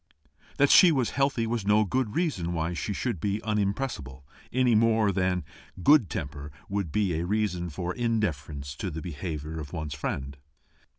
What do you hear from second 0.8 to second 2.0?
was healthy was no